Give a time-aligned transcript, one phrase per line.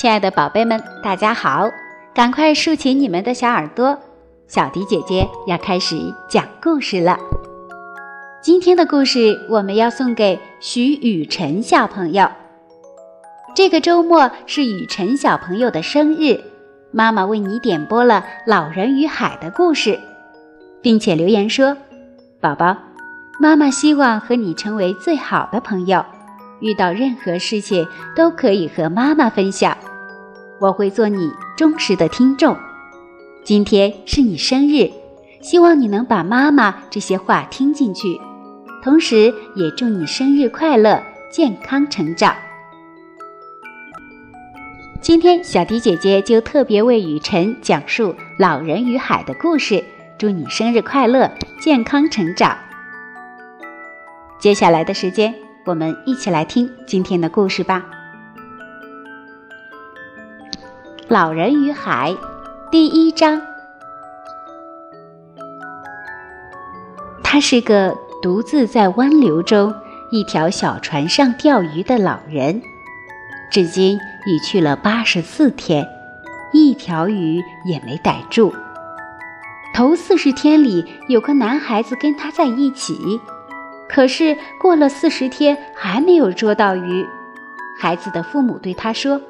[0.00, 1.68] 亲爱的宝贝们，大家好！
[2.14, 3.98] 赶快竖起你们的小耳朵，
[4.48, 5.94] 小迪姐姐要开始
[6.26, 7.18] 讲故事了。
[8.40, 12.26] 今天的故事我们要送给徐雨辰小朋友。
[13.54, 16.40] 这个周末是雨辰小朋友的生日，
[16.90, 20.00] 妈妈为你点播了《老人与海》的故事，
[20.80, 21.76] 并且留言说
[22.40, 22.74] ：“宝宝，
[23.38, 26.02] 妈妈希望和你成为最好的朋友。”
[26.62, 29.74] 遇到任何事情都可以和妈妈分享，
[30.60, 32.56] 我会做你忠实的听众。
[33.42, 34.90] 今天是你生日，
[35.40, 38.20] 希望你能把妈妈这些话听进去，
[38.84, 42.36] 同时也祝你生日快乐，健康成长。
[45.00, 49.82] 今天小迪姐姐就特别为雨辰讲述《老人与海》的故事，
[50.18, 52.54] 祝你生日快乐，健康成长。
[54.38, 55.34] 接下来的时间。
[55.66, 57.84] 我们一起来听今天的故事吧，
[61.10, 62.12] 《老人与海》
[62.70, 63.42] 第一章。
[67.20, 69.74] 他是个独自在湾流中
[70.12, 72.62] 一条小船上钓鱼的老人，
[73.50, 75.84] 至今已去了八十四天，
[76.52, 78.54] 一条鱼也没逮住。
[79.74, 83.20] 头四十天里，有个男孩子跟他在一起。
[83.88, 87.04] 可是过了四十天还没有捉到鱼，
[87.80, 89.20] 孩子的父母对他说：“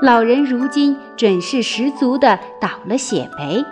[0.00, 3.64] 老人如今准是十足的倒了血霉。”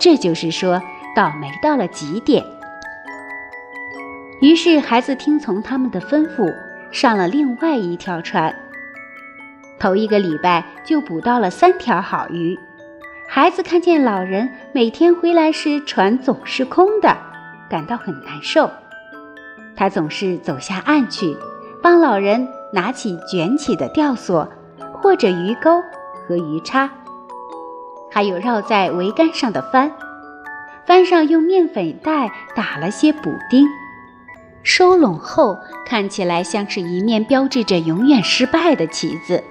[0.00, 0.80] 这就是说
[1.14, 2.44] 倒霉到了极点。
[4.40, 6.54] 于是孩子听从他们的吩咐，
[6.92, 8.54] 上了另外一条船。
[9.78, 12.58] 头一个礼拜就捕到了三条好鱼。
[13.28, 17.16] 孩子看见老人每天回来时船总是空的，
[17.68, 18.70] 感到很难受。
[19.76, 21.36] 他总是走下岸去，
[21.82, 24.48] 帮老人拿起卷起的吊索，
[25.00, 25.82] 或者鱼钩
[26.26, 26.90] 和鱼叉，
[28.10, 29.90] 还有绕在桅杆上的帆。
[30.86, 33.66] 帆上用面粉袋打了些补丁，
[34.62, 39.44] 收拢后看起来像是一面标志着永远失败的旗子。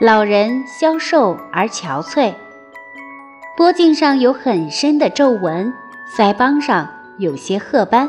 [0.00, 2.32] 老人消瘦而憔悴，
[3.56, 5.74] 脖颈上有很深的皱纹，
[6.16, 6.88] 腮帮上
[7.18, 8.08] 有些褐斑。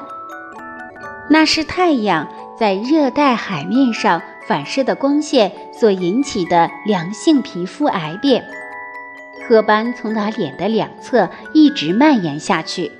[1.31, 2.27] 那是太阳
[2.59, 8.43] 在热带海面上反射的光线所引起的良性皮肤癌变，
[9.47, 12.91] 褐斑从他脸的两侧一直蔓延下去。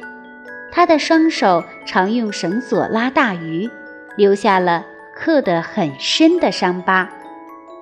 [0.71, 3.67] 他的双手常用绳索拉大鱼，
[4.15, 7.09] 留下了刻得很深的伤疤。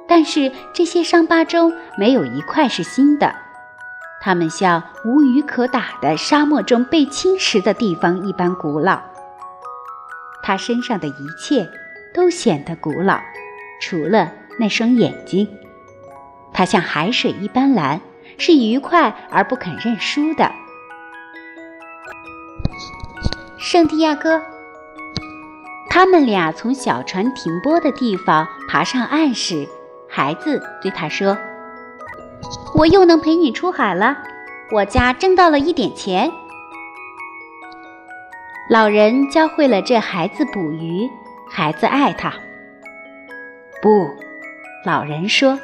[0.07, 3.35] 但是这些伤疤中没有一块是新的，
[4.21, 9.01] 它们像无鱼可打的沙漠中被侵蚀的地方一般古老。
[10.41, 11.69] 他身上的一切
[12.13, 13.19] 都显得古老，
[13.79, 15.47] 除了那双眼睛。
[16.53, 18.01] 它像海水一般蓝，
[18.37, 20.51] 是愉快而不肯认输的。
[23.57, 24.41] 圣地亚哥，
[25.89, 29.67] 他们俩从小船停泊的地方爬上岸时，
[30.09, 31.37] 孩子对他说
[32.73, 34.17] ：“我又能陪你出海了，
[34.71, 36.31] 我家挣到了一点钱。”
[38.69, 41.09] 老人教会了这孩子捕鱼，
[41.49, 42.33] 孩子爱他。
[43.81, 44.09] 不，
[44.85, 45.59] 老人说：“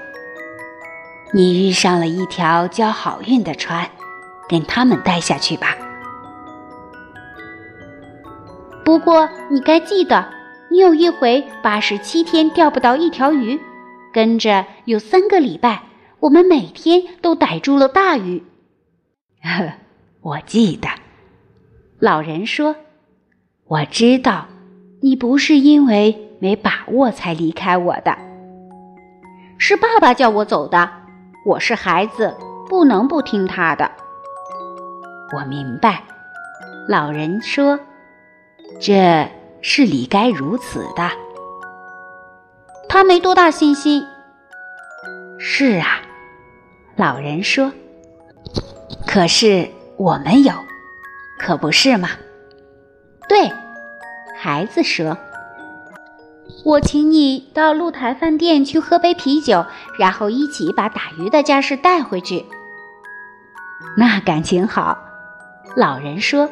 [1.33, 3.89] 你遇上了一条交好运的船，
[4.47, 5.75] 跟他们待下去吧。
[8.85, 10.29] 不过你该记得，
[10.69, 13.59] 你有一回八十七天钓不到一条鱼，
[14.13, 15.81] 跟着有三个礼拜，
[16.19, 18.43] 我们每天都逮住了大鱼。”
[19.41, 19.73] 呵，
[20.21, 20.87] 我记得。
[21.99, 22.75] 老人说。
[23.65, 24.47] 我知道，
[25.01, 28.17] 你不是因为没把握才离开我的，
[29.57, 30.91] 是爸爸叫我走的。
[31.45, 32.35] 我是孩子，
[32.67, 33.89] 不能不听他的。
[35.33, 36.03] 我明白，
[36.85, 37.79] 老人说，
[38.77, 39.25] 这
[39.61, 41.09] 是理该如此的。
[42.89, 44.05] 他没多大信心。
[45.39, 46.01] 是啊，
[46.97, 47.71] 老人说。
[49.07, 50.51] 可是我们有，
[51.39, 52.09] 可不是吗？
[53.29, 53.49] 对，
[54.37, 55.17] 孩子说
[56.63, 59.65] ：“我请你到露台饭店去喝杯啤酒，
[59.99, 62.45] 然后一起把打鱼的家事带回去。”
[63.97, 64.97] 那感情好，
[65.75, 66.49] 老人说：“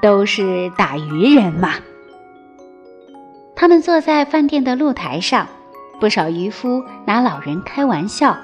[0.00, 1.74] 都是打鱼人嘛。”
[3.54, 5.46] 他们坐在饭店的露台上，
[6.00, 8.36] 不少渔夫拿老人开玩笑，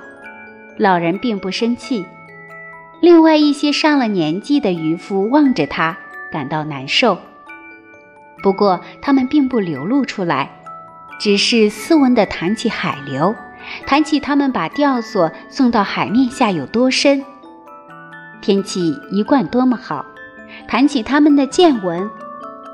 [0.78, 2.04] 老人并不生气。
[3.00, 5.96] 另外一些上了年纪的渔夫望着他，
[6.30, 7.18] 感到难受。
[8.42, 10.59] 不过，他们并不流露出来，
[11.20, 13.34] 只是斯文地谈起海流，
[13.86, 17.22] 谈起他们把吊索送到海面下有多深，
[18.40, 20.02] 天气一贯多么好；
[20.66, 22.10] 谈起他们的见闻，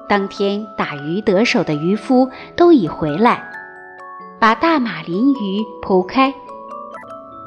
[0.08, 3.42] 当天打鱼得手的渔夫都已回来，
[4.38, 6.32] 把大马林鱼剖开，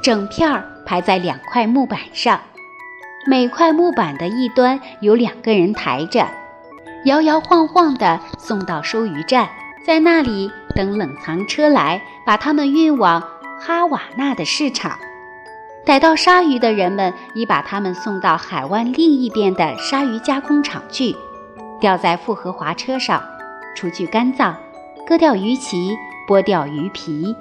[0.03, 2.41] 整片儿排在两块木板上，
[3.25, 6.27] 每块木板的一端有两个人抬着，
[7.05, 9.47] 摇摇晃晃地送到收鱼站，
[9.87, 13.21] 在那里等冷藏车来，把它们运往。
[13.59, 14.97] 哈瓦那的市场，
[15.85, 21.13] 逮到鲨鱼的人们已把它们送到海湾另一边的鲨鱼加工厂去，
[21.81, 23.21] 吊在复合滑车上，
[23.75, 24.55] 除去肝脏，
[25.05, 27.35] 割掉鱼鳍，剥掉鱼皮，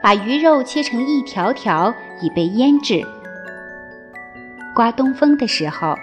[0.00, 3.04] 把鱼肉切成一条条，以备腌制。
[4.72, 5.96] 刮东风的时候，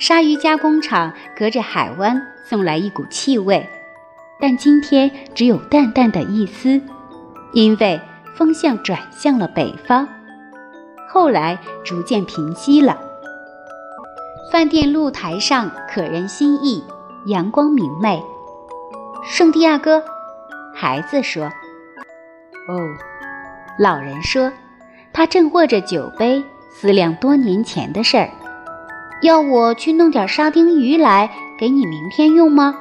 [0.00, 3.68] 鲨鱼加工厂隔着海湾送来一股气味，
[4.42, 6.82] 但今天只有淡淡的一丝，
[7.54, 7.98] 因为。
[8.34, 10.08] 风向转向了北方，
[11.06, 12.98] 后来逐渐平息了。
[14.50, 16.82] 饭店露台上可人心意，
[17.26, 18.22] 阳光明媚。
[19.22, 20.02] 圣地亚哥，
[20.74, 21.44] 孩子说
[22.68, 22.80] ：“哦。”
[23.78, 24.50] 老人说
[25.12, 28.30] ：“他正握着酒杯，思量多年前的事儿。
[29.20, 32.74] 要我去弄点沙丁鱼来给你明天用吗？”“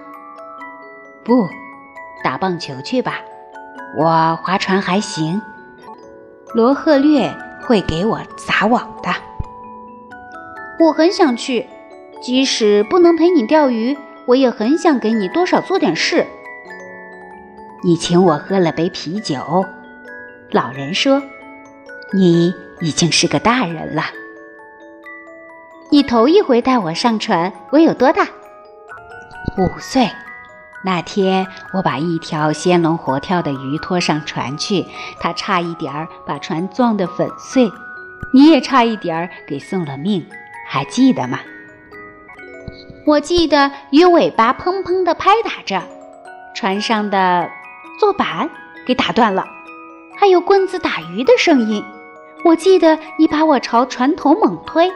[1.23, 1.47] 不，
[2.23, 3.19] 打棒球去吧。”
[3.97, 5.41] 我划船还行，
[6.53, 7.29] 罗赫略
[7.61, 9.09] 会给我撒网的。
[10.79, 11.67] 我很想去，
[12.21, 16.25] 即使不能陪你钓鱼，我也很想给你多少做点事。
[17.83, 19.65] 你请我喝了杯啤酒，
[20.51, 21.21] 老人说
[22.15, 24.03] ：“你已经是个大人了。”
[25.91, 28.23] 你头一回带我上船，我有多大？
[29.57, 30.09] 五岁。
[30.83, 34.85] 那天我把一条鲜龙活跳的鱼拖上船去，
[35.19, 37.71] 它差一点儿把船撞得粉碎，
[38.33, 40.25] 你也差一点儿给送了命，
[40.67, 41.39] 还记得吗？
[43.05, 45.81] 我记得鱼尾巴砰砰地拍打着，
[46.55, 47.49] 船上的
[47.99, 48.49] 坐板
[48.85, 49.45] 给打断了，
[50.17, 51.83] 还有棍子打鱼的声音。
[52.43, 54.91] 我记得你把我朝船头猛推，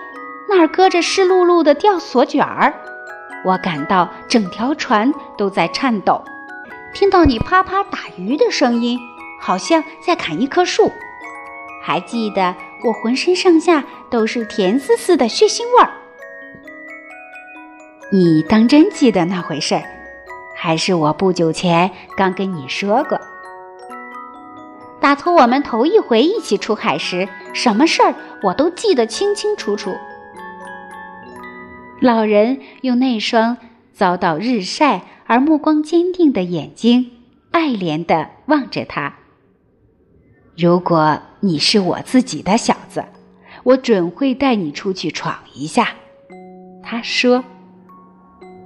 [0.50, 2.74] 那儿搁着湿漉漉的吊索卷儿。
[3.46, 6.20] 我感到整条船都在颤抖，
[6.96, 9.00] 听到你啪啪打鱼的声音，
[9.40, 10.92] 好像在砍一棵树。
[11.84, 15.92] 还记得我浑身上下都是甜丝丝的血腥味儿。
[18.12, 19.84] 你当真记得那回事儿？
[20.56, 23.20] 还是我不久前刚跟你说过？
[25.00, 29.96] 打从我们头一回一起出海时，什么事儿我都记得清清楚楚。
[32.06, 33.58] 老人用那双
[33.92, 37.10] 遭到日晒而目光坚定的眼睛，
[37.50, 39.16] 爱怜地望着他。
[40.56, 43.04] 如果你是我自己的小子，
[43.64, 45.96] 我准会带你出去闯一下。
[46.84, 47.44] 他说：“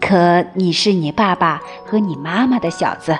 [0.01, 3.18] 可你是你爸爸和你妈妈的小子，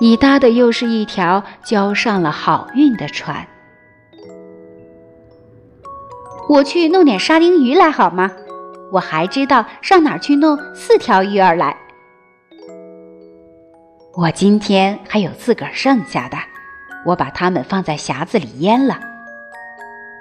[0.00, 3.46] 你搭的又是一条交上了好运的船。
[6.48, 8.32] 我去弄点沙丁鱼来好吗？”
[8.92, 11.76] 我还知道上哪儿去弄四条鱼儿来。
[14.14, 16.38] 我今天还有自个儿剩下的，
[17.04, 18.98] 我把它们放在匣子里腌了。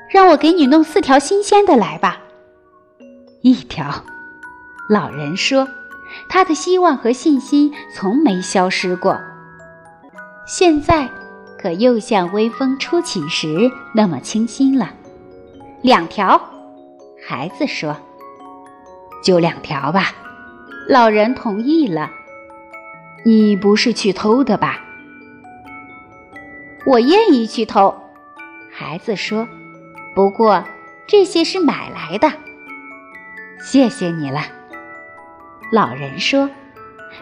[0.10, 2.20] 让我给你弄四条新鲜的来吧。
[3.42, 4.04] 一条，
[4.90, 5.68] 老人说，
[6.28, 9.20] 他的希望和信心从没消失过。
[10.48, 11.10] 现在
[11.58, 14.92] 可又像微风初起时那么清新了。
[15.82, 16.42] 两条，
[17.28, 17.96] 孩子说。
[19.26, 20.12] 就两条吧，
[20.88, 22.12] 老人同意了。
[23.26, 24.80] 你不是去偷的吧？
[26.86, 27.96] 我愿意去偷，
[28.72, 29.48] 孩子说。
[30.14, 30.64] 不过
[31.08, 32.32] 这些是买来的。
[33.60, 34.42] 谢谢你了，
[35.72, 36.48] 老人说。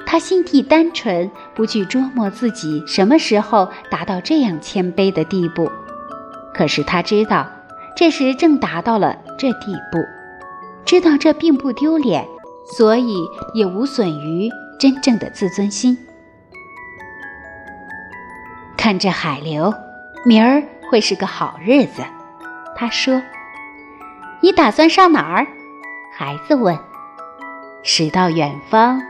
[0.05, 5.71] 他心地单纯，不去琢磨自己什么时候达到这样谦卑的地步。
[6.53, 7.49] 可是他知道，
[7.95, 9.99] 这时正达到了这地步。
[10.85, 12.27] 知道这并不丢脸，
[12.65, 13.15] 所以
[13.53, 14.49] 也无损于
[14.79, 15.97] 真正的自尊心。
[18.77, 19.73] 看这海流，
[20.25, 20.61] 明儿
[20.91, 22.03] 会是个好日子。
[22.75, 23.21] 他说
[24.41, 25.47] ：“你打算上哪儿？”
[26.15, 26.77] 孩子问。
[27.81, 29.01] “驶到远方，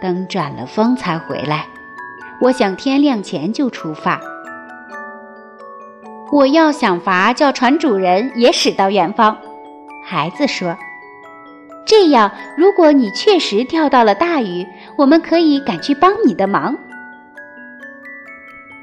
[0.00, 1.66] 等转了风才回来。
[2.40, 4.20] 我想天亮前就出发。
[6.30, 9.36] 我要想法叫船主人也驶到远方。”
[10.04, 10.76] 孩子说。
[11.84, 16.76] 这样，如果你确实钓到了大鱼，我们可以赶去帮你的忙。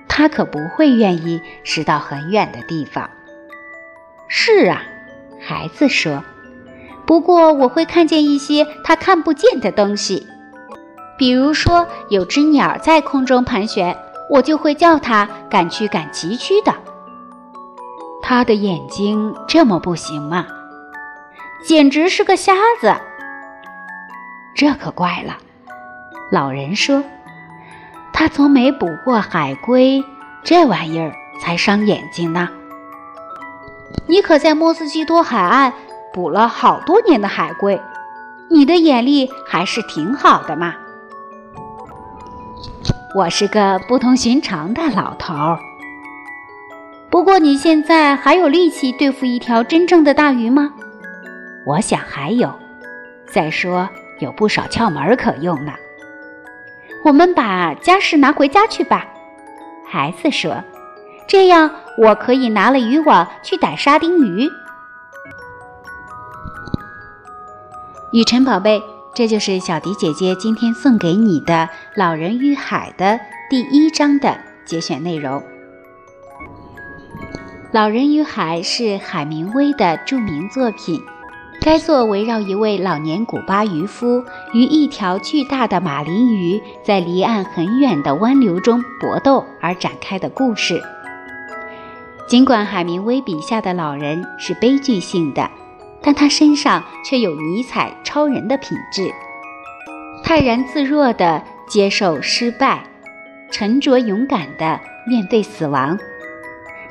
[0.07, 3.09] 他可不会愿意驶到很远的地方。
[4.27, 4.83] 是啊，
[5.39, 6.23] 孩子说。
[7.05, 10.27] 不过我会看见一些他看不见的东西，
[11.17, 13.97] 比如说有只鸟在空中盘旋，
[14.29, 16.71] 我就会叫它赶去赶急区的。
[18.21, 20.45] 他的眼睛这么不行吗？
[21.63, 22.93] 简直是个瞎子。
[24.55, 25.37] 这可怪了。
[26.31, 27.03] 老人说
[28.13, 30.03] ：“他从没捕过海龟，
[30.43, 31.11] 这玩意儿
[31.41, 32.49] 才伤眼睛呢。”
[34.07, 35.73] 你可在莫斯基托海岸
[36.13, 37.81] 捕了好多年的海龟，
[38.49, 40.75] 你的眼力还是挺好的嘛。
[43.15, 45.59] 我是个不同寻常的老头儿。
[47.09, 50.73] 不过你现在还有力气对付一条真正的大鱼吗？
[51.65, 52.53] 我想还有。
[53.31, 53.87] 再说
[54.19, 55.73] 有不少窍门可用呢。
[57.05, 59.07] 我们把家事拿回家去吧，
[59.87, 60.63] 孩子说。
[61.27, 64.49] 这样我可以拿了渔网去逮沙丁鱼。
[68.11, 68.81] 雨晨宝贝，
[69.13, 71.53] 这就是小迪姐姐今天送给你的
[71.95, 74.35] 《老人与海》的第一章的
[74.65, 75.39] 节选内容。
[77.71, 80.99] 《老人与海》是海明威的著名作品。
[81.61, 84.23] 该作围绕一位老年古巴渔夫
[84.53, 90.81] 与一条巨大的马林鱼在离岸很远的湾流中搏斗而展开的故事。
[92.27, 95.49] 尽管海明威笔下的老人是悲剧性的，
[96.01, 99.11] 但他身上却有尼采超人的品质，
[100.23, 102.83] 泰然自若地接受失败，
[103.51, 105.99] 沉着勇敢地面对死亡。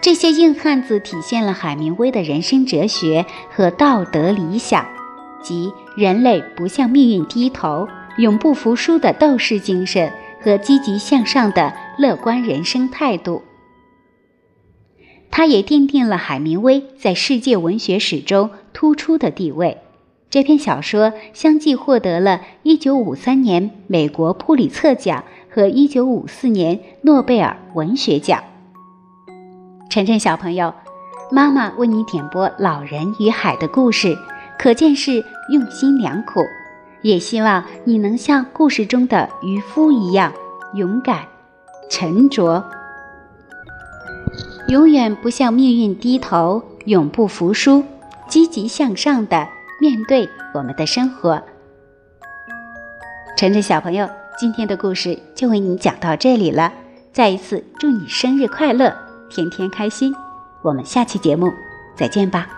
[0.01, 4.87] 这些硬汉子体现了海明威的人生哲学和道德理想，
[5.43, 13.43] 即人类不向命运低头、永不服输的斗士精神和积极向上的乐观人生态度。
[15.31, 19.79] 他也奠定了海明威在世界文学史中突出的地位。
[20.31, 28.43] 这篇小说相继获得了1953年美国普里策奖和1954年诺贝尔文学奖。
[29.91, 30.75] 晨晨小朋友，
[31.31, 34.19] 妈妈为你点播《老人与海》的故事，
[34.59, 36.45] 可见是用心良苦。
[37.01, 40.33] 也希望你能像故事中的渔夫一样
[40.75, 41.25] 勇敢、
[41.89, 42.63] 沉着，
[44.69, 47.83] 永远不向命运低头，永不服输，
[48.29, 49.49] 积极向上的
[49.81, 51.43] 面对我们的生活。
[53.39, 54.07] 晨晨小朋友，
[54.39, 56.75] 今天的故事就为你讲到这里了。
[57.11, 59.08] 再一次祝你生日快乐！
[59.29, 60.15] 天天开心，
[60.63, 61.53] 我们下期节目
[61.95, 62.58] 再见吧。